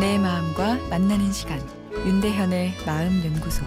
[0.00, 1.60] 만나는 시간
[1.92, 3.62] 윤대현의 마음 연구소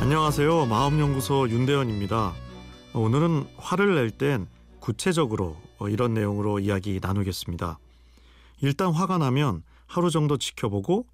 [0.00, 0.66] 안녕하세요.
[0.66, 2.34] 마음 연구소 윤대현입니다.
[2.94, 4.46] 오늘은 화를 낼 땐
[4.78, 5.56] 구체적으로
[5.90, 7.80] 이런 내용으로 이야기 나누겠습니다.
[8.60, 11.06] 일단 화가 나면 하루 정도 지켜보고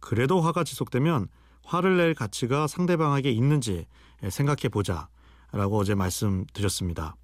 [0.00, 1.28] 그래도 화가 지속되면
[1.66, 3.86] 화를 낼 가치가 상대방에게 있는지
[4.30, 5.08] 생각해 보자
[5.52, 7.16] 라고 어제 말씀드렸습니다.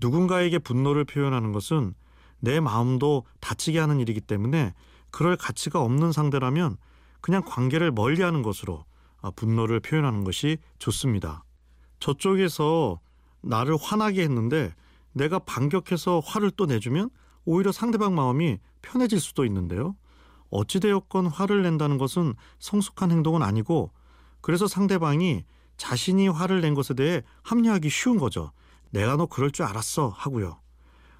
[0.00, 1.94] 누군가에게 분노를 표현하는 것은
[2.40, 4.74] 내 마음도 다치게 하는 일이기 때문에
[5.10, 6.76] 그럴 가치가 없는 상대라면
[7.20, 8.84] 그냥 관계를 멀리 하는 것으로
[9.36, 11.44] 분노를 표현하는 것이 좋습니다.
[11.98, 13.00] 저쪽에서
[13.40, 14.74] 나를 화나게 했는데
[15.12, 17.10] 내가 반격해서 화를 또 내주면
[17.44, 19.96] 오히려 상대방 마음이 편해질 수도 있는데요.
[20.50, 23.90] 어찌되었건 화를 낸다는 것은 성숙한 행동은 아니고
[24.40, 25.44] 그래서 상대방이
[25.76, 28.52] 자신이 화를 낸 것에 대해 합리하기 쉬운 거죠.
[28.90, 30.60] 내가 너 그럴 줄 알았어 하고요.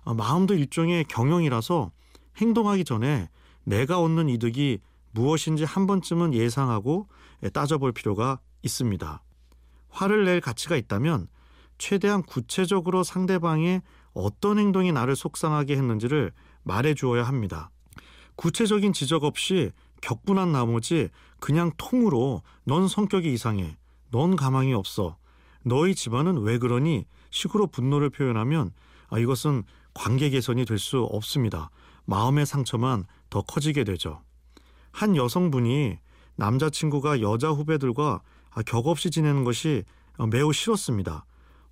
[0.07, 1.91] 어, 마음도 일종의 경영이라서
[2.39, 3.29] 행동하기 전에
[3.65, 4.79] 내가 얻는 이득이
[5.11, 7.09] 무엇인지 한 번쯤은 예상하고
[7.53, 9.23] 따져볼 필요가 있습니다.
[9.89, 11.27] 화를 낼 가치가 있다면
[11.79, 13.83] 최대한 구체적으로 상대방의
[14.15, 16.33] 어떤 행동이 나를 속상하게 했는지를
[16.63, 17.71] 말해 주어야 합니다.
[18.37, 21.09] 구체적인 지적 없이 격분한 나머지
[21.41, 23.77] 그냥 통으로 넌 성격이 이상해.
[24.13, 25.17] 넌 가망이 없어.
[25.65, 27.07] 너희 집안은 왜 그러니?
[27.31, 28.71] 식으로 분노를 표현하면
[29.09, 31.71] 아, 이것은 관계 개선이 될 수 없습니다.
[32.05, 34.23] 마음의 상처만 더 커지게 되죠.
[34.93, 35.99] 한 여성분이
[36.37, 39.85] 남자친구가 여자 후배들과 아, 격없이 지내는 것이
[40.19, 41.25] 어, 매우 싫었습니다.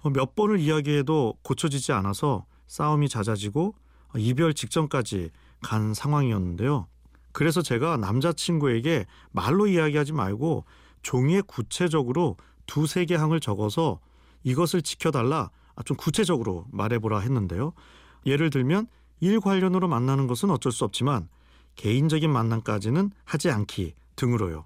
[0.03, 3.75] 어, 몇 번을 이야기해도 고쳐지지 않아서 싸움이 잦아지고
[4.15, 5.31] 어, 이별 직전까지
[5.63, 6.87] 간 상황이었는데요.
[7.33, 10.65] 그래서 제가 남자친구에게 말로 이야기하지 말고
[11.03, 13.99] 종이에 구체적으로 두세 개 항을 적어서
[14.45, 15.51] 이것을 지켜달라 아,
[15.85, 17.73] 좀 구체적으로 말해보라 했는데요.
[18.27, 18.87] 예를 들면
[19.21, 21.29] 일 관련으로 만나는 것은 어쩔 수 없지만
[21.77, 24.65] 개인적인 만남까지는 하지 않기 등으로요.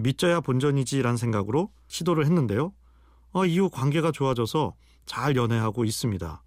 [0.00, 2.72] 믿져야 본전이지란 생각으로 시도를 했는데요.
[3.32, 4.74] 어, 이후 관계가 좋아져서
[5.06, 6.42] 잘 연애하고 있습니다.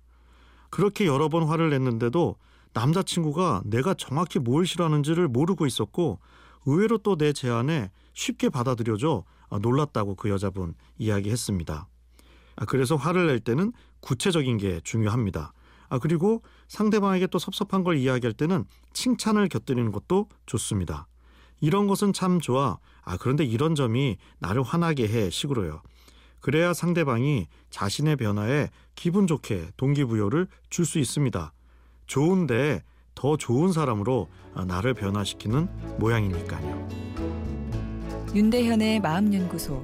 [0.69, 2.35] 그렇게 여러 번 화를 냈는데도
[2.73, 6.19] 남자친구가 내가 정확히 뭘 싫어하는지를 모르고 있었고
[6.65, 11.87] 의외로 또 내 제안에 쉽게 받아들여줘 아, 놀랐다고 그 여자분 이야기했습니다.
[12.57, 15.53] 아, 그래서 화를 낼 때는 구체적인 게 중요합니다.
[15.89, 21.07] 아, 그리고 상대방에게 또 섭섭한 걸 이야기할 때는 칭찬을 곁들이는 것도 좋습니다.
[21.61, 22.77] 이런 것은 참 좋아.
[23.03, 25.81] 아, 그런데 이런 점이 나를 화나게 해 식으로요.
[26.41, 31.53] 그래야 상대방이 자신의 변화에 기분 좋게 동기부여를 줄 수 있습니다.
[32.05, 32.83] 좋은데
[33.15, 34.29] 더 좋은 사람으로
[34.67, 36.87] 나를 변화시키는 모양이니까요.
[38.35, 39.83] 윤대현의 마음연구소